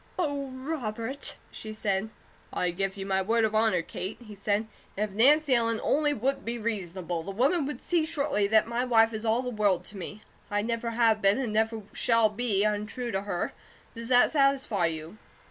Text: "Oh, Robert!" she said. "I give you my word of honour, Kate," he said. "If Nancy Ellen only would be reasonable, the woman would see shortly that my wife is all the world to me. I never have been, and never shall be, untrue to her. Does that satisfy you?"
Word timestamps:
"Oh, 0.17 0.49
Robert!" 0.49 1.35
she 1.51 1.71
said. 1.71 2.09
"I 2.51 2.71
give 2.71 2.97
you 2.97 3.05
my 3.05 3.21
word 3.21 3.45
of 3.45 3.53
honour, 3.53 3.83
Kate," 3.83 4.19
he 4.19 4.33
said. 4.33 4.65
"If 4.97 5.11
Nancy 5.11 5.53
Ellen 5.53 5.79
only 5.83 6.11
would 6.11 6.43
be 6.43 6.57
reasonable, 6.57 7.21
the 7.21 7.29
woman 7.29 7.67
would 7.67 7.79
see 7.79 8.03
shortly 8.07 8.47
that 8.47 8.65
my 8.65 8.83
wife 8.83 9.13
is 9.13 9.25
all 9.25 9.43
the 9.43 9.51
world 9.51 9.85
to 9.85 9.97
me. 9.97 10.23
I 10.49 10.63
never 10.63 10.89
have 10.89 11.21
been, 11.21 11.37
and 11.37 11.53
never 11.53 11.83
shall 11.93 12.29
be, 12.29 12.63
untrue 12.63 13.11
to 13.11 13.21
her. 13.21 13.53
Does 13.93 14.07
that 14.09 14.31
satisfy 14.31 14.87
you?" 14.87 15.19